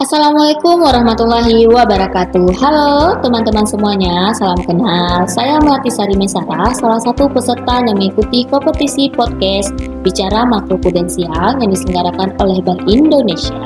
Assalamualaikum 0.00 0.80
warahmatullahi 0.80 1.68
wabarakatuh. 1.68 2.56
Halo 2.56 3.20
teman-teman 3.20 3.68
semuanya, 3.68 4.32
salam 4.32 4.56
kenal. 4.64 5.28
Saya 5.28 5.60
Melati 5.60 5.92
Sari 5.92 6.16
Mesara, 6.16 6.72
salah 6.72 6.96
satu 7.04 7.28
peserta 7.28 7.84
yang 7.84 8.00
mengikuti 8.00 8.48
kompetisi 8.48 9.12
podcast 9.12 9.76
Bicara 10.00 10.48
Makro 10.48 10.80
Prudensial 10.80 11.60
yang 11.60 11.68
diselenggarakan 11.68 12.32
oleh 12.40 12.64
Bank 12.64 12.88
Indonesia. 12.88 13.60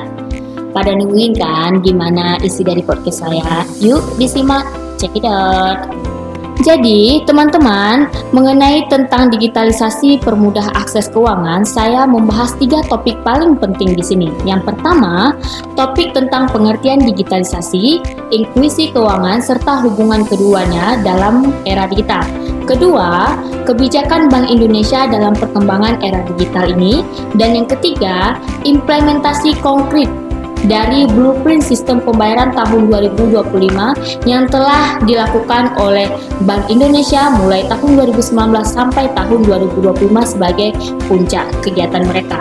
Pada 0.75 0.91
nungguin 0.91 1.39
kan 1.39 1.79
gimana 1.79 2.35
isi 2.43 2.67
dari 2.67 2.83
podcast 2.83 3.23
saya? 3.23 3.63
Yuk 3.79 4.03
disimak, 4.19 4.67
check 4.99 5.15
it 5.15 5.23
out 5.23 6.04
jadi, 6.63 7.19
teman-teman, 7.27 8.07
mengenai 8.31 8.87
tentang 8.87 9.27
digitalisasi 9.27 10.23
permudah 10.23 10.63
akses 10.71 11.11
keuangan, 11.11 11.67
saya 11.67 12.07
membahas 12.07 12.55
tiga 12.55 12.79
topik 12.87 13.19
paling 13.27 13.59
penting 13.59 13.91
di 13.91 13.99
sini. 13.99 14.31
Yang 14.47 14.71
pertama, 14.71 15.35
topik 15.75 16.15
tentang 16.15 16.47
pengertian 16.47 17.03
digitalisasi, 17.03 17.99
inklusi 18.31 18.95
keuangan, 18.95 19.43
serta 19.43 19.83
hubungan 19.83 20.23
keduanya 20.23 21.03
dalam 21.03 21.51
era 21.67 21.91
digital. 21.91 22.23
Kedua, 22.65 23.35
kebijakan 23.67 24.31
Bank 24.31 24.49
Indonesia 24.49 25.05
dalam 25.05 25.37
perkembangan 25.37 26.01
era 26.01 26.23
digital 26.33 26.71
ini. 26.71 27.05
Dan 27.37 27.53
yang 27.53 27.67
ketiga, 27.69 28.41
implementasi 28.65 29.59
konkret 29.61 30.09
dari 30.63 31.03
blueprint 31.11 31.61
sistem 31.61 31.99
pembayaran 31.99 32.55
tahun 32.55 32.87
2025 32.87 34.25
yang 34.25 34.47
telah 34.47 34.97
dilakukan 35.03 35.75
oleh 35.75 36.07
Bank 36.47 36.71
Indonesia 36.71 37.29
mulai 37.35 37.67
tahun 37.67 37.99
2019 37.99 38.31
sampai 38.63 39.11
tahun 39.11 39.39
2025 39.43 40.07
sebagai 40.23 40.71
puncak 41.05 41.45
kegiatan 41.61 42.07
mereka. 42.07 42.39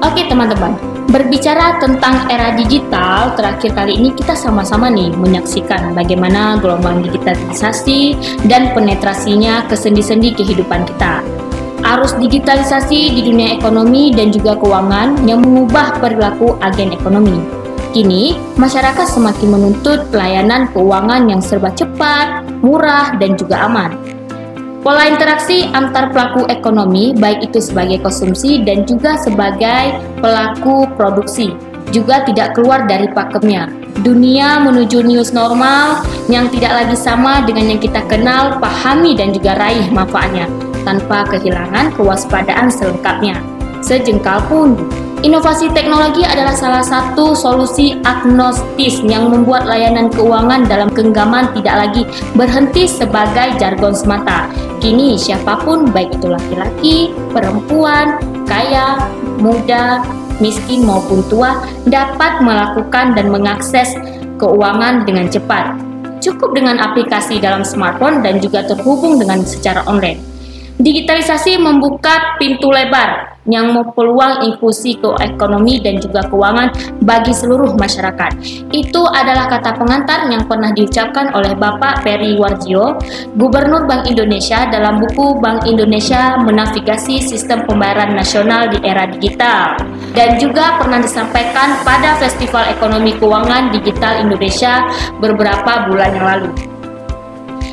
Oke 0.00 0.24
teman-teman, 0.30 0.80
berbicara 1.12 1.76
tentang 1.76 2.24
era 2.32 2.56
digital, 2.56 3.36
terakhir 3.36 3.76
kali 3.76 4.00
ini 4.00 4.16
kita 4.16 4.32
sama-sama 4.32 4.88
nih 4.88 5.12
menyaksikan 5.12 5.92
bagaimana 5.92 6.56
gelombang 6.62 7.04
digitalisasi 7.04 8.16
dan 8.48 8.72
penetrasinya 8.72 9.68
ke 9.68 9.76
sendi-sendi 9.76 10.32
kehidupan 10.32 10.88
kita 10.88 11.20
arus 11.90 12.14
digitalisasi 12.22 13.18
di 13.18 13.20
dunia 13.26 13.58
ekonomi 13.58 14.14
dan 14.14 14.30
juga 14.30 14.54
keuangan 14.54 15.26
yang 15.26 15.42
mengubah 15.42 15.98
perilaku 15.98 16.54
agen 16.62 16.94
ekonomi. 16.94 17.42
Kini, 17.90 18.38
masyarakat 18.54 19.02
semakin 19.10 19.50
menuntut 19.50 20.06
pelayanan 20.14 20.70
keuangan 20.70 21.26
yang 21.26 21.42
serba 21.42 21.74
cepat, 21.74 22.46
murah, 22.62 23.18
dan 23.18 23.34
juga 23.34 23.66
aman. 23.66 23.98
Pola 24.86 25.10
interaksi 25.10 25.66
antar 25.74 26.14
pelaku 26.14 26.46
ekonomi, 26.46 27.10
baik 27.18 27.50
itu 27.50 27.58
sebagai 27.58 27.98
konsumsi 28.00 28.62
dan 28.62 28.86
juga 28.86 29.18
sebagai 29.18 29.98
pelaku 30.22 30.86
produksi, 30.94 31.52
juga 31.90 32.22
tidak 32.22 32.54
keluar 32.54 32.86
dari 32.86 33.10
pakemnya. 33.10 33.66
Dunia 34.06 34.62
menuju 34.62 35.02
news 35.02 35.34
normal 35.34 36.06
yang 36.30 36.46
tidak 36.54 36.86
lagi 36.86 36.96
sama 36.96 37.42
dengan 37.42 37.74
yang 37.74 37.82
kita 37.82 38.00
kenal, 38.06 38.62
pahami, 38.62 39.18
dan 39.18 39.34
juga 39.34 39.58
raih 39.58 39.90
manfaatnya 39.90 40.69
tanpa 40.82 41.26
kehilangan 41.28 41.92
kewaspadaan 41.96 42.68
selengkapnya. 42.68 43.38
Sejengkal 43.80 44.44
pun, 44.46 44.76
inovasi 45.24 45.72
teknologi 45.72 46.20
adalah 46.24 46.52
salah 46.52 46.84
satu 46.84 47.32
solusi 47.32 47.96
agnostis 48.04 49.00
yang 49.00 49.32
membuat 49.32 49.64
layanan 49.64 50.12
keuangan 50.12 50.68
dalam 50.68 50.92
genggaman 50.92 51.48
tidak 51.56 51.88
lagi 51.88 52.02
berhenti 52.36 52.84
sebagai 52.84 53.56
jargon 53.56 53.96
semata. 53.96 54.52
Kini 54.84 55.16
siapa 55.16 55.60
pun 55.64 55.88
baik 55.88 56.12
itu 56.20 56.28
laki-laki, 56.28 56.96
perempuan, 57.32 58.20
kaya, 58.44 59.00
muda, 59.40 60.04
miskin 60.44 60.84
maupun 60.84 61.24
tua 61.28 61.64
dapat 61.88 62.40
melakukan 62.44 63.16
dan 63.16 63.28
mengakses 63.28 63.96
keuangan 64.40 65.04
dengan 65.04 65.28
cepat. 65.28 65.76
Cukup 66.20 66.52
dengan 66.52 66.76
aplikasi 66.80 67.40
dalam 67.40 67.64
smartphone 67.64 68.20
dan 68.20 68.44
juga 68.44 68.64
terhubung 68.68 69.16
dengan 69.16 69.40
secara 69.40 69.80
online. 69.88 70.29
Digitalisasi 70.80 71.60
membuka 71.60 72.40
pintu 72.40 72.72
lebar 72.72 73.36
yang 73.48 73.76
peluang 73.92 74.48
inklusi 74.48 74.96
ke 74.96 75.12
ekonomi 75.20 75.76
dan 75.80 76.00
juga 76.00 76.24
keuangan 76.28 76.72
bagi 77.04 77.36
seluruh 77.36 77.76
masyarakat. 77.76 78.32
Itu 78.72 79.04
adalah 79.12 79.48
kata 79.48 79.76
pengantar 79.76 80.28
yang 80.32 80.48
pernah 80.48 80.72
diucapkan 80.72 81.36
oleh 81.36 81.52
Bapak 81.52 82.00
Peri 82.00 82.40
Warjio, 82.40 82.96
Gubernur 83.36 83.84
Bank 83.84 84.08
Indonesia 84.08 84.68
dalam 84.72 85.04
buku 85.04 85.36
Bank 85.40 85.68
Indonesia 85.68 86.40
Menavigasi 86.40 87.20
Sistem 87.20 87.68
Pembayaran 87.68 88.16
Nasional 88.16 88.72
di 88.72 88.80
Era 88.80 89.04
Digital 89.04 89.76
dan 90.16 90.40
juga 90.40 90.80
pernah 90.80 91.00
disampaikan 91.00 91.76
pada 91.84 92.16
Festival 92.16 92.72
Ekonomi 92.72 93.12
Keuangan 93.20 93.68
Digital 93.68 94.24
Indonesia 94.24 94.84
beberapa 95.20 95.88
bulan 95.92 96.10
yang 96.16 96.26
lalu. 96.26 96.69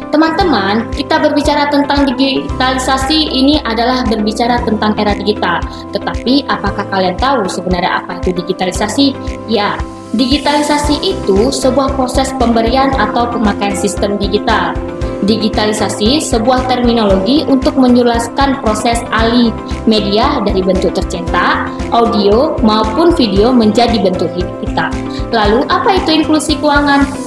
Teman-teman, 0.07 0.87
kita 0.95 1.19
berbicara 1.19 1.67
tentang 1.67 2.07
digitalisasi 2.07 3.27
ini 3.27 3.59
adalah 3.67 4.07
berbicara 4.07 4.63
tentang 4.63 4.95
era 4.95 5.11
digital. 5.11 5.59
Tetapi 5.91 6.47
apakah 6.47 6.87
kalian 6.87 7.19
tahu 7.19 7.43
sebenarnya 7.51 8.01
apa 8.01 8.23
itu 8.23 8.31
digitalisasi? 8.39 9.11
Ya, 9.51 9.75
digitalisasi 10.15 11.03
itu 11.03 11.51
sebuah 11.51 11.99
proses 11.99 12.31
pemberian 12.39 12.95
atau 12.95 13.27
pemakaian 13.27 13.75
sistem 13.75 14.15
digital. 14.15 14.71
Digitalisasi 15.27 16.23
sebuah 16.23 16.71
terminologi 16.71 17.43
untuk 17.43 17.75
menjelaskan 17.75 18.63
proses 18.63 19.03
alih 19.11 19.51
media 19.83 20.39
dari 20.47 20.63
bentuk 20.63 20.95
tercetak, 20.95 21.67
audio 21.91 22.55
maupun 22.63 23.11
video 23.11 23.51
menjadi 23.51 23.99
bentuk 23.99 24.31
digital. 24.31 24.93
Lalu 25.35 25.67
apa 25.67 25.99
itu 25.99 26.23
inklusi 26.23 26.55
keuangan? 26.63 27.26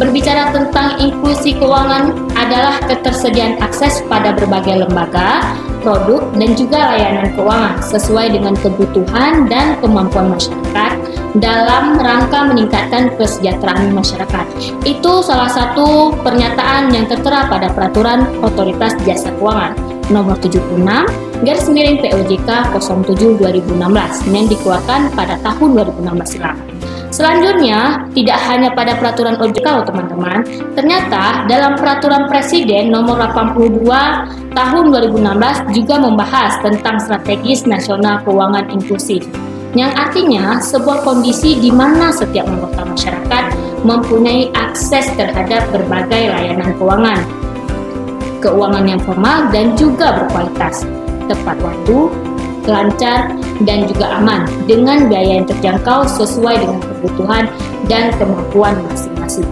Berbicara 0.00 0.48
tentang 0.56 0.96
inklusi 0.96 1.52
keuangan 1.60 2.16
adalah 2.32 2.80
ketersediaan 2.88 3.60
akses 3.60 4.00
pada 4.08 4.32
berbagai 4.32 4.88
lembaga, 4.88 5.44
produk, 5.84 6.32
dan 6.32 6.50
juga 6.56 6.96
layanan 6.96 7.28
keuangan 7.36 7.76
sesuai 7.84 8.32
dengan 8.32 8.56
kebutuhan 8.56 9.52
dan 9.52 9.76
kemampuan 9.84 10.32
masyarakat 10.32 10.92
dalam 11.36 12.00
rangka 12.00 12.40
meningkatkan 12.48 13.12
kesejahteraan 13.20 13.92
masyarakat. 13.92 14.46
Itu 14.88 15.20
salah 15.20 15.52
satu 15.52 16.16
pernyataan 16.24 16.92
yang 16.92 17.04
tertera 17.04 17.48
pada 17.52 17.68
peraturan 17.72 18.24
Otoritas 18.40 18.96
Jasa 19.04 19.28
Keuangan 19.36 19.76
nomor 20.08 20.36
76 20.40 20.82
garis 21.44 21.66
miring 21.68 21.98
POJK 22.04 22.48
07 22.80 23.40
2016 23.40 24.28
yang 24.32 24.46
dikeluarkan 24.48 25.00
pada 25.16 25.36
tahun 25.40 25.68
2016 26.00 26.32
silam. 26.38 26.56
Selanjutnya, 27.12 28.08
tidak 28.16 28.40
hanya 28.48 28.72
pada 28.72 28.96
peraturan 28.96 29.36
OJK 29.36 29.84
teman-teman, 29.84 30.48
ternyata 30.72 31.44
dalam 31.44 31.76
peraturan 31.76 32.24
Presiden 32.24 32.88
nomor 32.88 33.20
82 33.20 33.84
tahun 34.56 34.84
2016 34.88 35.76
juga 35.76 36.00
membahas 36.00 36.56
tentang 36.64 36.96
strategis 36.96 37.68
nasional 37.68 38.24
keuangan 38.24 38.72
inklusif 38.72 39.28
yang 39.72 39.92
artinya 39.96 40.60
sebuah 40.60 41.04
kondisi 41.04 41.56
di 41.56 41.72
mana 41.72 42.12
setiap 42.12 42.44
anggota 42.44 42.84
masyarakat 42.84 43.44
mempunyai 43.84 44.52
akses 44.52 45.08
terhadap 45.16 45.68
berbagai 45.72 46.32
layanan 46.32 46.72
keuangan, 46.76 47.20
keuangan 48.40 48.84
yang 48.88 49.00
formal 49.04 49.48
dan 49.52 49.72
juga 49.76 50.16
berkualitas, 50.16 50.84
tepat 51.28 51.56
waktu, 51.60 52.12
lancar, 52.66 53.32
dan 53.62 53.86
juga 53.86 54.18
aman 54.18 54.46
dengan 54.66 55.06
biaya 55.06 55.42
yang 55.42 55.46
terjangkau 55.46 56.06
sesuai 56.06 56.66
dengan 56.66 56.80
kebutuhan 56.82 57.44
dan 57.86 58.10
kemampuan 58.18 58.78
masing-masing. 58.90 59.46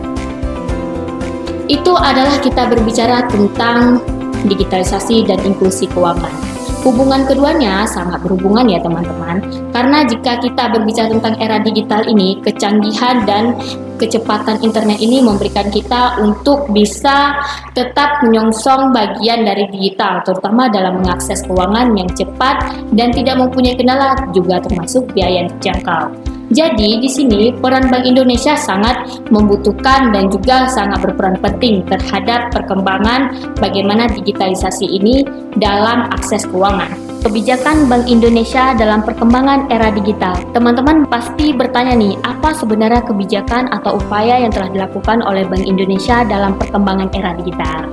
Itu 1.71 1.95
adalah 1.95 2.35
kita 2.43 2.67
berbicara 2.67 3.31
tentang 3.31 4.03
digitalisasi 4.47 5.31
dan 5.31 5.39
inklusi 5.47 5.87
keuangan. 5.87 6.50
Hubungan 6.81 7.29
keduanya 7.29 7.85
sangat 7.85 8.25
berhubungan 8.25 8.65
ya 8.65 8.81
teman-teman, 8.81 9.45
karena 9.69 10.01
jika 10.09 10.41
kita 10.41 10.73
berbicara 10.73 11.13
tentang 11.13 11.37
era 11.37 11.61
digital 11.61 12.09
ini, 12.09 12.41
kecanggihan 12.41 13.29
dan 13.29 13.53
kecepatan 14.01 14.65
internet 14.65 14.97
ini 14.97 15.21
memberikan 15.21 15.69
kita 15.69 16.17
untuk 16.25 16.73
bisa 16.73 17.37
tetap 17.77 18.25
menyongsong 18.25 18.97
bagian 18.97 19.45
dari 19.45 19.69
digital, 19.69 20.25
terutama 20.25 20.73
dalam 20.73 21.05
mengakses 21.05 21.45
keuangan 21.45 21.93
yang 21.93 22.09
cepat 22.17 22.73
dan 22.97 23.13
tidak 23.13 23.37
mempunyai 23.37 23.77
kendala, 23.77 24.17
juga 24.33 24.57
termasuk 24.65 25.13
biaya 25.13 25.45
yang 25.45 25.53
terjangkau. 25.61 26.30
Jadi 26.51 26.99
di 26.99 27.07
sini 27.07 27.55
peran 27.55 27.87
Bank 27.95 28.03
Indonesia 28.03 28.59
sangat 28.59 29.23
membutuhkan 29.31 30.11
dan 30.11 30.27
juga 30.35 30.67
sangat 30.67 30.99
berperan 30.99 31.39
penting 31.39 31.87
terhadap 31.87 32.51
perkembangan 32.51 33.55
bagaimana 33.63 34.11
digitalisasi 34.11 34.83
ini 34.83 35.23
dalam 35.63 36.11
akses 36.11 36.43
keuangan. 36.51 36.91
Kebijakan 37.23 37.87
Bank 37.87 38.11
Indonesia 38.11 38.75
dalam 38.75 39.07
perkembangan 39.07 39.71
era 39.71 39.95
digital. 39.95 40.35
Teman-teman 40.51 41.07
pasti 41.07 41.55
bertanya 41.55 41.95
nih, 41.95 42.19
apa 42.27 42.51
sebenarnya 42.51 43.05
kebijakan 43.07 43.71
atau 43.71 44.01
upaya 44.01 44.43
yang 44.43 44.51
telah 44.51 44.73
dilakukan 44.75 45.23
oleh 45.23 45.47
Bank 45.47 45.63
Indonesia 45.69 46.27
dalam 46.27 46.59
perkembangan 46.59 47.15
era 47.15 47.37
digital? 47.39 47.87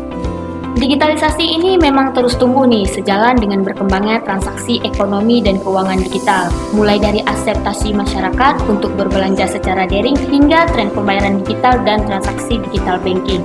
Digitalisasi 0.78 1.58
ini 1.58 1.74
memang 1.74 2.14
terus 2.14 2.38
tumbuh 2.38 2.70
nih 2.70 2.86
sejalan 2.86 3.34
dengan 3.34 3.66
berkembangnya 3.66 4.22
transaksi 4.22 4.78
ekonomi 4.86 5.42
dan 5.42 5.58
keuangan 5.58 5.98
digital, 6.06 6.54
mulai 6.70 7.02
dari 7.02 7.18
akseptasi 7.26 7.98
masyarakat 7.98 8.62
untuk 8.70 8.94
berbelanja 8.94 9.50
secara 9.50 9.90
daring 9.90 10.14
hingga 10.30 10.70
tren 10.70 10.94
pembayaran 10.94 11.42
digital 11.42 11.82
dan 11.82 12.06
transaksi 12.06 12.62
digital 12.70 13.02
banking. 13.02 13.42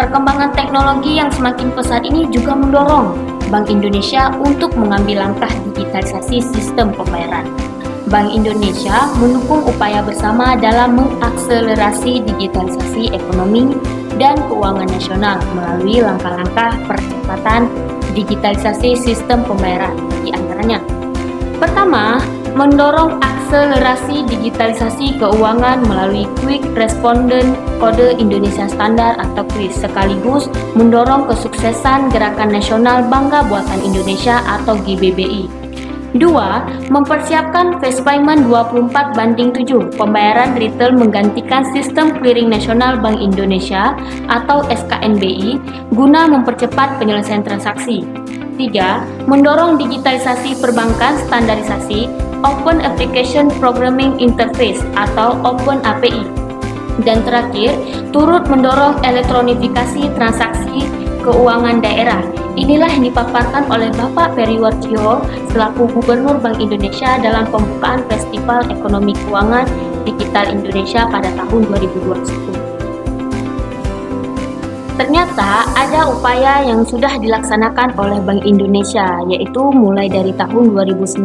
Perkembangan 0.00 0.56
teknologi 0.56 1.20
yang 1.20 1.28
semakin 1.28 1.68
pesat 1.76 2.08
ini 2.08 2.24
juga 2.32 2.56
mendorong 2.56 3.20
Bank 3.52 3.68
Indonesia 3.68 4.32
untuk 4.40 4.72
mengambil 4.72 5.28
langkah 5.28 5.52
digitalisasi 5.76 6.40
sistem 6.40 6.88
pembayaran. 6.96 7.44
Bank 8.08 8.32
Indonesia 8.32 9.12
mendukung 9.20 9.60
upaya 9.68 10.00
bersama 10.00 10.56
dalam 10.56 10.96
mengakselerasi 10.96 12.24
digitalisasi 12.24 13.12
ekonomi 13.12 13.76
dan 14.20 14.36
keuangan 14.48 14.88
nasional 14.88 15.38
melalui 15.54 16.02
langkah-langkah 16.02 16.76
percepatan 16.88 17.68
digitalisasi 18.12 18.96
sistem 18.98 19.44
pembayaran 19.44 19.94
di 20.24 20.32
antaranya. 20.32 20.82
Pertama, 21.56 22.18
mendorong 22.52 23.22
akselerasi 23.22 24.28
digitalisasi 24.28 25.16
keuangan 25.16 25.80
melalui 25.86 26.28
Quick 26.42 26.64
Respondent 26.76 27.56
Kode 27.80 28.18
Indonesia 28.20 28.68
Standar 28.68 29.16
atau 29.16 29.46
QRIS 29.46 29.80
sekaligus 29.80 30.50
mendorong 30.76 31.30
kesuksesan 31.30 32.12
Gerakan 32.12 32.52
Nasional 32.52 33.06
Bangga 33.08 33.46
Buatan 33.46 33.80
Indonesia 33.80 34.44
atau 34.44 34.76
GBBI 34.76 35.61
2. 36.16 36.92
Mempersiapkan 36.92 37.80
fast 37.80 38.04
payment 38.04 38.44
24 38.48 39.16
banding 39.16 39.48
7 39.56 39.96
pembayaran 39.96 40.52
retail 40.60 40.92
menggantikan 40.92 41.64
sistem 41.72 42.12
clearing 42.20 42.52
nasional 42.52 43.00
Bank 43.00 43.16
Indonesia 43.16 43.96
atau 44.28 44.60
SKNBI 44.68 45.56
guna 45.96 46.28
mempercepat 46.28 47.00
penyelesaian 47.00 47.40
transaksi. 47.40 48.04
3. 48.60 49.28
Mendorong 49.30 49.80
digitalisasi 49.80 50.60
perbankan 50.60 51.16
standarisasi 51.24 52.12
Open 52.44 52.84
Application 52.84 53.48
Programming 53.56 54.20
Interface 54.20 54.84
atau 54.92 55.40
Open 55.46 55.80
API. 55.80 56.26
Dan 57.08 57.24
terakhir, 57.24 57.72
turut 58.12 58.44
mendorong 58.52 59.00
elektronifikasi 59.00 60.12
transaksi 60.12 60.84
keuangan 61.24 61.80
daerah 61.80 62.20
Inilah 62.52 62.84
yang 62.84 63.08
dipaparkan 63.08 63.64
oleh 63.72 63.88
Bapak 63.96 64.36
Periwarjo 64.36 65.24
selaku 65.48 65.88
Gubernur 65.88 66.36
Bank 66.36 66.60
Indonesia 66.60 67.16
dalam 67.16 67.48
pembukaan 67.48 68.04
Festival 68.12 68.68
Ekonomi 68.68 69.16
Keuangan 69.24 69.64
Digital 70.04 70.52
Indonesia 70.52 71.08
pada 71.08 71.32
tahun 71.32 71.64
2021. 71.72 72.72
Ternyata 75.00 75.64
ada 75.72 76.12
upaya 76.12 76.60
yang 76.68 76.84
sudah 76.84 77.16
dilaksanakan 77.16 77.96
oleh 77.96 78.20
Bank 78.20 78.44
Indonesia, 78.44 79.24
yaitu 79.32 79.72
mulai 79.72 80.12
dari 80.12 80.36
tahun 80.36 80.76
2019. 80.76 81.24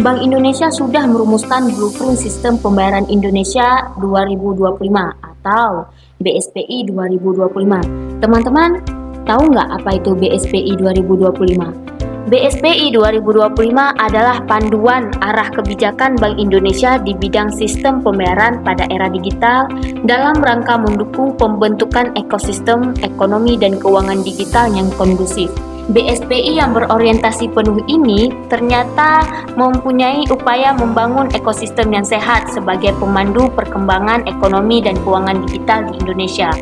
Bank 0.00 0.18
Indonesia 0.24 0.72
sudah 0.72 1.04
merumuskan 1.04 1.68
Blueprint 1.76 2.16
Sistem 2.16 2.56
Pembayaran 2.56 3.04
Indonesia 3.12 3.92
2025 4.00 4.80
atau 5.20 5.92
BSPI 6.24 6.88
2025. 6.88 8.24
Teman-teman, 8.24 9.01
Tahu 9.22 9.54
nggak 9.54 9.68
apa 9.78 9.90
itu 10.02 10.10
BSPI 10.18 10.82
2025? 10.82 11.92
BSPI 12.22 12.94
2025 12.94 13.74
adalah 13.98 14.40
panduan 14.46 15.10
arah 15.20 15.50
kebijakan 15.50 16.14
Bank 16.16 16.38
Indonesia 16.38 16.96
di 16.98 17.12
bidang 17.18 17.50
sistem 17.50 17.98
pembayaran 17.98 18.62
pada 18.62 18.86
era 18.90 19.10
digital 19.10 19.66
dalam 20.06 20.38
rangka 20.38 20.78
mendukung 20.78 21.34
pembentukan 21.34 22.14
ekosistem 22.14 22.94
ekonomi 23.02 23.58
dan 23.58 23.78
keuangan 23.78 24.22
digital 24.22 24.70
yang 24.70 24.86
kondusif. 24.94 25.50
BSPI 25.90 26.62
yang 26.62 26.70
berorientasi 26.70 27.50
penuh 27.50 27.82
ini 27.90 28.30
ternyata 28.46 29.26
mempunyai 29.58 30.22
upaya 30.30 30.70
membangun 30.70 31.26
ekosistem 31.34 31.90
yang 31.90 32.06
sehat 32.06 32.46
sebagai 32.54 32.94
pemandu 33.02 33.50
perkembangan 33.50 34.22
ekonomi 34.30 34.78
dan 34.78 34.94
keuangan 35.02 35.42
digital 35.42 35.82
di 35.90 35.98
Indonesia. 35.98 36.54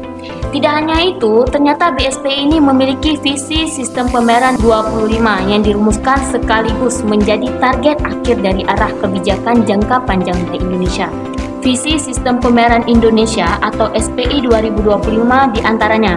Tidak 0.51 0.73
hanya 0.73 1.05
itu, 1.05 1.45
ternyata 1.53 1.93
BSPI 1.93 2.49
ini 2.49 2.59
memiliki 2.65 3.21
visi 3.21 3.69
sistem 3.69 4.09
pembayaran 4.09 4.57
25 4.57 5.21
yang 5.53 5.61
dirumuskan 5.61 6.17
sekaligus 6.33 7.05
menjadi 7.05 7.53
target 7.61 8.01
akhir 8.01 8.41
dari 8.41 8.65
arah 8.65 8.91
kebijakan 9.05 9.69
jangka 9.69 10.01
panjang 10.09 10.41
di 10.49 10.57
Indonesia. 10.65 11.13
Visi 11.61 12.01
Sistem 12.01 12.41
Pembayaran 12.41 12.89
Indonesia 12.89 13.61
atau 13.61 13.93
SPI 13.93 14.49
2025 14.49 15.53
di 15.53 15.61
antaranya 15.61 16.17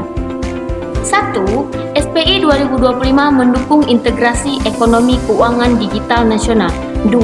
1. 1.03 1.99
SPI 1.99 2.39
2025 2.39 3.11
mendukung 3.11 3.83
integrasi 3.91 4.63
ekonomi 4.63 5.19
keuangan 5.27 5.75
digital 5.75 6.23
nasional. 6.23 6.71
2. 7.11 7.19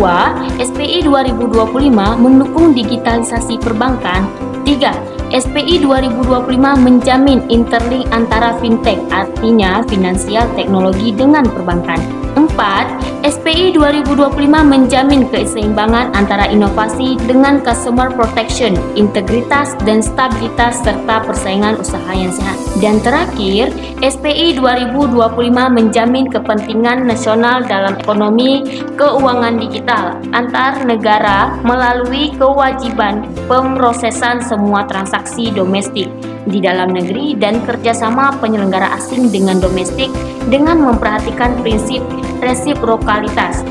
SPI 0.60 1.08
2025 1.08 1.88
mendukung 2.20 2.76
digitalisasi 2.76 3.56
perbankan. 3.64 4.28
3. 4.68 4.92
SPI 5.32 5.80
2025 5.88 6.60
menjamin 6.60 7.40
interlink 7.48 8.04
antara 8.12 8.60
fintech, 8.60 9.00
artinya 9.08 9.80
finansial 9.88 10.44
teknologi 10.60 11.16
dengan 11.16 11.48
perbankan. 11.48 12.19
4. 12.48 13.28
SPI 13.28 13.76
2025 13.76 14.48
menjamin 14.64 15.28
keseimbangan 15.28 16.16
antara 16.16 16.48
inovasi 16.48 17.20
dengan 17.28 17.60
customer 17.60 18.08
protection, 18.14 18.78
integritas 18.96 19.76
dan 19.84 20.00
stabilitas 20.00 20.80
serta 20.80 21.28
persaingan 21.28 21.76
usaha 21.76 22.12
yang 22.16 22.32
sehat. 22.32 22.56
Dan 22.80 23.04
terakhir, 23.04 23.74
SPI 24.00 24.56
2025 24.56 25.12
menjamin 25.52 26.32
kepentingan 26.32 27.04
nasional 27.04 27.66
dalam 27.68 28.00
ekonomi 28.00 28.64
keuangan 28.96 29.60
digital 29.60 30.16
antar 30.32 30.80
negara 30.88 31.60
melalui 31.68 32.32
kewajiban 32.38 33.28
pemrosesan 33.52 34.40
semua 34.40 34.88
transaksi 34.88 35.52
domestik 35.52 36.08
di 36.50 36.60
dalam 36.60 36.92
negeri 36.92 37.38
dan 37.38 37.62
kerjasama 37.64 38.36
penyelenggara 38.42 38.98
asing 38.98 39.30
dengan 39.30 39.62
domestik 39.62 40.10
dengan 40.50 40.82
memperhatikan 40.82 41.62
prinsip 41.62 42.02
resiprokalitas. 42.42 43.64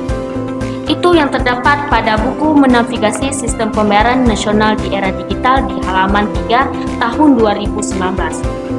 Itu 0.88 1.12
yang 1.12 1.28
terdapat 1.28 1.90
pada 1.92 2.16
buku 2.16 2.56
Menavigasi 2.56 3.28
Sistem 3.28 3.68
Pembayaran 3.68 4.24
Nasional 4.24 4.72
di 4.80 4.96
Era 4.96 5.12
Digital 5.12 5.68
di 5.68 5.76
halaman 5.84 6.24
3 6.48 6.96
tahun 6.96 7.36
2019. 7.36 8.77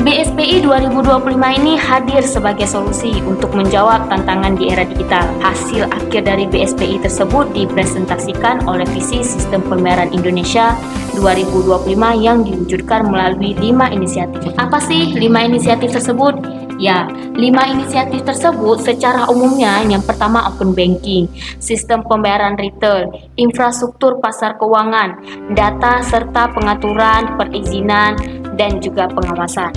BSPI 0.00 0.64
2025 0.64 1.60
ini 1.60 1.76
hadir 1.76 2.24
sebagai 2.24 2.64
solusi 2.64 3.20
untuk 3.20 3.52
menjawab 3.52 4.08
tantangan 4.08 4.56
di 4.56 4.72
era 4.72 4.88
digital. 4.88 5.28
Hasil 5.44 5.92
akhir 5.92 6.24
dari 6.24 6.48
BSPI 6.48 7.04
tersebut 7.04 7.52
dipresentasikan 7.52 8.64
oleh 8.64 8.88
visi 8.96 9.20
Sistem 9.20 9.60
Pembayaran 9.60 10.08
Indonesia 10.16 10.72
2025 11.20 11.84
yang 12.16 12.40
diwujudkan 12.40 13.12
melalui 13.12 13.52
lima 13.60 13.92
inisiatif. 13.92 14.56
Apa 14.56 14.80
sih 14.80 15.12
lima 15.20 15.44
inisiatif 15.44 15.92
tersebut? 15.92 16.32
Ya, 16.80 17.04
lima 17.36 17.68
inisiatif 17.68 18.24
tersebut 18.24 18.80
secara 18.80 19.28
umumnya 19.28 19.84
yang 19.84 20.00
pertama 20.00 20.48
open 20.48 20.72
banking, 20.72 21.28
sistem 21.60 22.00
pembayaran 22.00 22.56
retail, 22.56 23.12
infrastruktur 23.36 24.16
pasar 24.24 24.56
keuangan, 24.56 25.20
data 25.52 26.00
serta 26.00 26.48
pengaturan, 26.56 27.36
perizinan, 27.36 28.39
dan 28.60 28.76
juga 28.84 29.08
pengawasan. 29.08 29.72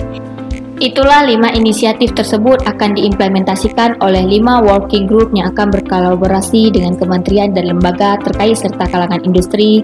Itulah 0.84 1.24
lima 1.24 1.48
inisiatif 1.56 2.12
tersebut 2.12 2.60
akan 2.68 2.92
diimplementasikan 2.92 3.96
oleh 4.04 4.20
lima 4.20 4.60
working 4.60 5.08
group 5.08 5.32
yang 5.32 5.48
akan 5.56 5.72
berkolaborasi 5.72 6.68
dengan 6.68 6.98
kementerian 7.00 7.56
dan 7.56 7.72
lembaga 7.72 8.20
terkait 8.20 8.60
serta 8.60 8.84
kalangan 8.92 9.24
industri. 9.24 9.80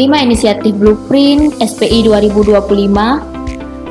Lima 0.00 0.24
inisiatif 0.24 0.72
blueprint 0.80 1.60
SPI 1.60 2.08
2025 2.08 2.56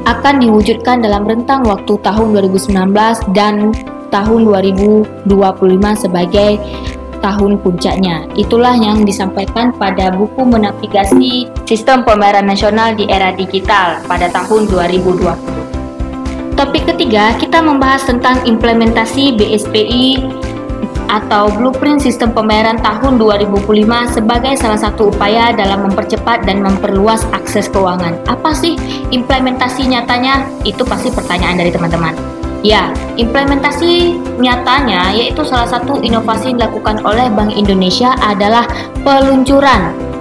akan 0.03 0.35
diwujudkan 0.41 1.05
dalam 1.05 1.23
rentang 1.29 1.63
waktu 1.69 2.01
tahun 2.01 2.33
2019 2.33 3.37
dan 3.37 3.69
tahun 4.09 4.39
2025 4.49 5.29
sebagai 5.95 6.57
tahun 7.23 7.61
puncaknya. 7.61 8.27
Itulah 8.35 8.75
yang 8.75 9.07
disampaikan 9.07 9.71
pada 9.75 10.11
buku 10.11 10.43
menavigasi 10.43 11.47
Sistem 11.63 12.03
Pembayaran 12.03 12.43
Nasional 12.43 12.91
di 12.91 13.07
Era 13.07 13.31
Digital 13.31 14.03
pada 14.03 14.27
tahun 14.27 14.67
2020. 14.67 16.59
Topik 16.59 16.83
ketiga, 16.91 17.31
kita 17.39 17.63
membahas 17.63 18.03
tentang 18.03 18.43
implementasi 18.43 19.39
BSPI 19.39 20.27
atau 21.07 21.47
Blueprint 21.55 22.03
Sistem 22.03 22.35
Pembayaran 22.35 22.83
tahun 22.83 23.15
2005 23.15 23.63
sebagai 24.11 24.59
salah 24.59 24.75
satu 24.75 25.07
upaya 25.07 25.55
dalam 25.55 25.87
mempercepat 25.87 26.43
dan 26.43 26.59
memperluas 26.59 27.23
akses 27.31 27.71
keuangan. 27.71 28.19
Apa 28.27 28.51
sih 28.51 28.75
implementasi 29.15 29.87
nyatanya? 29.87 30.43
Itu 30.67 30.83
pasti 30.83 31.15
pertanyaan 31.15 31.63
dari 31.63 31.71
teman-teman. 31.71 32.11
Ya, 32.59 32.91
implementasi 33.15 34.19
nyatanya 34.35 35.15
yaitu 35.15 35.47
salah 35.47 35.67
satu 35.67 36.03
inovasi 36.03 36.51
yang 36.51 36.59
dilakukan 36.59 36.99
oleh 37.07 37.31
Bank 37.31 37.55
Indonesia 37.55 38.19
adalah 38.19 38.67
peluncuran 39.03 40.12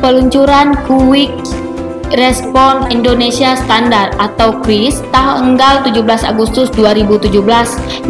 peluncuran 0.00 0.72
Quick 0.88 1.36
Respon 2.10 2.90
Indonesia 2.90 3.54
Standar 3.54 4.10
atau 4.18 4.58
KRIS 4.66 4.98
tanggal 5.14 5.86
17 5.86 6.26
Agustus 6.26 6.66
2017 6.74 7.38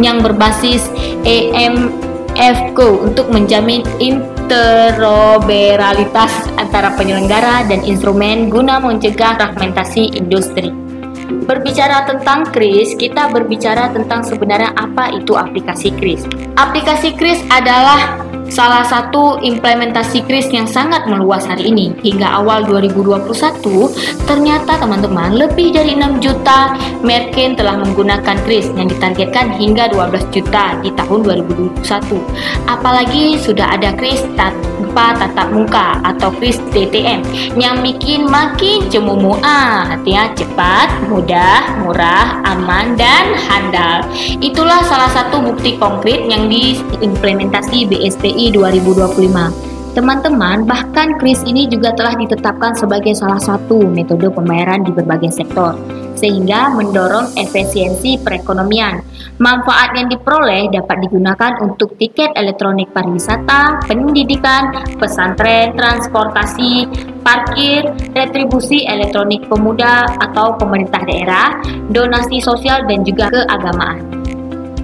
yang 0.00 0.25
berbasis 0.25 0.88
EMFCO 1.28 3.04
untuk 3.04 3.28
menjamin 3.28 3.85
interoperabilitas 4.00 6.32
antara 6.56 6.97
penyelenggara 6.97 7.68
dan 7.68 7.85
instrumen 7.85 8.49
guna 8.49 8.80
mencegah 8.80 9.37
fragmentasi 9.37 10.16
industri. 10.16 10.73
Berbicara 11.44 12.09
tentang 12.09 12.49
kris, 12.49 12.97
kita 12.97 13.28
berbicara 13.28 13.92
tentang 13.92 14.25
sebenarnya 14.25 14.73
apa 14.80 15.12
itu 15.12 15.37
aplikasi 15.37 15.92
kris. 16.00 16.25
Aplikasi 16.56 17.12
kris 17.20 17.44
adalah 17.52 18.16
salah 18.50 18.83
satu 18.83 19.38
implementasi 19.40 20.26
kris 20.26 20.50
yang 20.50 20.66
sangat 20.66 21.07
meluas 21.07 21.47
hari 21.47 21.71
ini. 21.71 21.95
Hingga 22.02 22.42
awal 22.42 22.66
2021, 22.66 23.95
ternyata 24.26 24.76
teman-teman 24.76 25.38
lebih 25.38 25.73
dari 25.73 25.95
6 25.95 26.19
juta 26.19 26.75
merchant 27.00 27.57
telah 27.57 27.78
menggunakan 27.78 28.37
kris 28.45 28.69
yang 28.75 28.90
ditargetkan 28.90 29.54
hingga 29.54 29.88
12 29.95 30.35
juta 30.35 30.76
di 30.83 30.90
tahun 30.99 31.21
2021. 31.47 32.19
Apalagi 32.66 33.38
sudah 33.38 33.78
ada 33.78 33.95
kris 33.95 34.21
tanpa 34.35 35.14
tatap 35.16 35.54
muka 35.54 36.02
atau 36.02 36.35
kris 36.35 36.59
TTM 36.75 37.23
yang 37.54 37.78
bikin 37.80 38.26
makin 38.26 38.90
cemumu 38.90 39.38
ah, 39.47 39.95
artinya 39.95 40.35
cepat, 40.35 40.88
mudah, 41.07 41.87
murah, 41.87 42.42
aman, 42.42 42.99
dan 42.99 43.38
handal. 43.47 44.02
Itulah 44.42 44.83
salah 44.90 45.11
satu 45.14 45.38
bukti 45.38 45.78
konkret 45.78 46.26
yang 46.26 46.50
diimplementasi 46.50 47.87
BSPI 47.87 48.39
2025. 48.49 49.68
Teman-teman, 49.90 50.70
bahkan 50.70 51.18
kris 51.18 51.42
ini 51.42 51.66
juga 51.66 51.90
telah 51.90 52.14
ditetapkan 52.14 52.78
sebagai 52.78 53.11
salah 53.11 53.42
satu 53.42 53.90
metode 53.90 54.30
pembayaran 54.30 54.87
di 54.87 54.94
berbagai 54.94 55.35
sektor, 55.35 55.75
sehingga 56.14 56.70
mendorong 56.78 57.35
efisiensi 57.35 58.14
perekonomian. 58.23 59.02
Manfaat 59.42 59.99
yang 59.99 60.06
diperoleh 60.06 60.70
dapat 60.70 61.11
digunakan 61.11 61.59
untuk 61.59 61.99
tiket 61.99 62.30
elektronik 62.38 62.87
pariwisata, 62.94 63.82
pendidikan, 63.90 64.78
pesantren, 65.02 65.75
transportasi, 65.75 66.87
parkir, 67.26 67.82
retribusi 68.14 68.87
elektronik 68.87 69.42
pemuda 69.50 70.06
atau 70.23 70.54
pemerintah 70.54 71.02
daerah, 71.02 71.59
donasi 71.90 72.38
sosial, 72.38 72.87
dan 72.87 73.02
juga 73.02 73.26
keagamaan. 73.26 74.19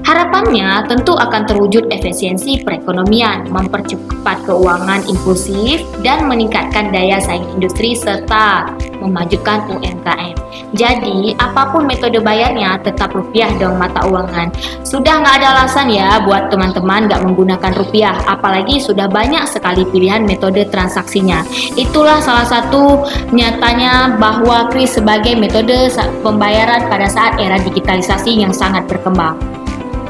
Harapannya 0.07 0.87
tentu 0.87 1.19
akan 1.19 1.51
terwujud 1.51 1.91
efisiensi 1.91 2.63
perekonomian, 2.63 3.51
mempercepat 3.51 4.47
keuangan 4.47 5.03
inklusif, 5.11 5.83
dan 6.07 6.31
meningkatkan 6.31 6.95
daya 6.95 7.19
saing 7.19 7.43
industri 7.59 7.99
serta 7.99 8.71
memajukan 9.03 9.67
UMKM. 9.67 10.39
Jadi, 10.79 11.35
apa 11.43 11.75
pun 11.75 11.91
metode 11.91 12.23
bayarnya 12.23 12.79
tetap 12.87 13.19
rupiah 13.19 13.51
dong 13.59 13.83
mata 13.83 14.07
uangan. 14.07 14.55
Sudah 14.87 15.19
nggak 15.27 15.43
ada 15.43 15.49
alasan 15.59 15.91
ya 15.91 16.23
buat 16.23 16.55
teman-teman 16.55 17.11
nggak 17.11 17.27
menggunakan 17.27 17.73
rupiah, 17.75 18.15
apalagi 18.31 18.79
sudah 18.79 19.11
banyak 19.11 19.43
sekali 19.51 19.83
pilihan 19.91 20.23
metode 20.23 20.71
transaksinya. 20.71 21.43
Itulah 21.75 22.23
salah 22.23 22.47
satu 22.47 23.03
nyatanya 23.35 24.15
bahwa 24.23 24.71
KRIS 24.71 25.03
sebagai 25.03 25.35
metode 25.35 25.91
pembayaran 26.23 26.87
pada 26.87 27.11
saat 27.11 27.43
era 27.43 27.59
digitalisasi 27.59 28.39
yang 28.39 28.55
sangat 28.55 28.87
berkembang. 28.87 29.56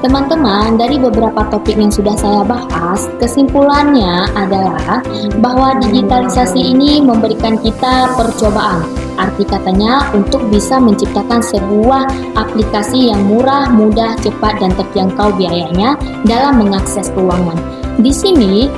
Teman-teman, 0.04 0.76
dari 0.76 1.00
beberapa 1.00 1.48
topik 1.48 1.80
yang 1.80 1.88
sudah 1.88 2.12
saya 2.20 2.44
bahas, 2.44 3.08
kesimpulannya 3.16 4.28
adalah 4.36 5.00
bahwa 5.40 5.80
digitalisasi 5.80 6.76
ini 6.76 7.00
memberikan 7.00 7.56
kita 7.56 8.12
percobaan. 8.12 8.84
Arti 9.16 9.48
katanya 9.48 10.12
untuk 10.12 10.44
bisa 10.52 10.76
menciptakan 10.76 11.40
sebuah 11.40 12.36
aplikasi 12.36 13.08
yang 13.08 13.24
murah, 13.24 13.72
mudah, 13.72 14.12
cepat, 14.20 14.60
dan 14.60 14.76
terjangkau 14.76 15.32
biayanya 15.40 15.96
dalam 16.28 16.60
mengakses 16.60 17.08
keuangan. 17.16 17.56
Di 17.96 18.12
sini, 18.12 18.68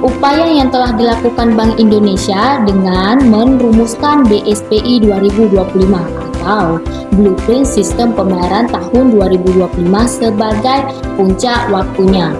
upaya 0.00 0.48
yang 0.48 0.72
telah 0.72 0.96
dilakukan 0.96 1.52
Bank 1.52 1.76
Indonesia 1.76 2.64
dengan 2.64 3.20
merumuskan 3.28 4.24
BSPI 4.24 5.04
2025 5.12 6.23
atau 6.44 6.76
Blueprint 7.16 7.64
Sistem 7.64 8.12
Pembayaran 8.12 8.68
tahun 8.68 9.16
2025 9.16 9.80
sebagai 10.04 10.92
puncak 11.16 11.72
waktunya. 11.72 12.36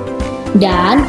Dan 0.60 1.08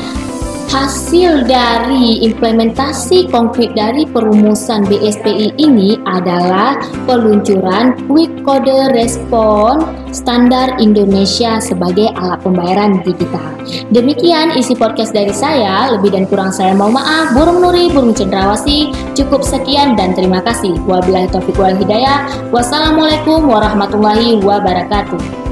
hasil 0.70 1.46
dari 1.46 2.26
implementasi 2.26 3.30
konkret 3.30 3.74
dari 3.78 4.06
perumusan 4.10 4.86
BSPI 4.90 5.54
ini 5.62 5.98
adalah 6.10 6.78
peluncuran 7.06 7.94
Quick 8.10 8.42
Code 8.42 8.94
Response 8.94 9.86
Standar 10.16 10.80
Indonesia 10.80 11.60
sebagai 11.60 12.10
alat 12.16 12.40
pembayaran 12.42 13.04
digital. 13.04 13.56
Demikian 13.92 14.56
isi 14.56 14.74
podcast 14.74 15.12
dari 15.12 15.36
saya, 15.36 15.92
lebih 15.92 16.16
dan 16.16 16.24
kurang 16.26 16.56
saya 16.56 16.72
mau 16.72 16.88
maaf. 16.88 17.36
Burung 17.36 17.60
Nuri, 17.60 17.92
Burung 17.92 18.16
Cendrawasi, 18.16 18.96
cukup 19.14 19.44
sekian 19.44 20.00
dan 20.00 20.16
terima 20.16 20.40
kasih. 20.42 20.74
Wabillahi 20.88 21.30
taufiq 21.30 21.58
wal 21.60 21.76
hidayah. 21.76 22.26
Wassalamualaikum 22.56 23.44
warahmatullahi 23.46 24.40
wabarakatuh. 24.40 25.45